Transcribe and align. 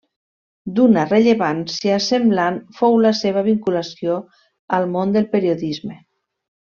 D'una 0.77 1.01
rellevància 1.09 1.99
semblant 2.07 2.57
fou 2.79 2.97
la 3.09 3.13
seva 3.21 3.43
vinculació 3.51 4.15
al 4.79 4.89
món 4.97 5.13
del 5.19 5.29
periodisme. 5.37 5.99